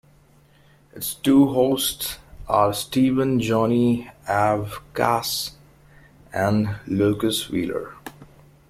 Its 0.93 1.13
two 1.13 1.49
hosts 1.49 2.17
are 2.47 2.73
Steven 2.73 3.39
"Johnny" 3.39 4.09
Avkast 4.27 5.51
and 6.33 6.75
Locus 6.87 7.51
Wheeler. 7.51 7.93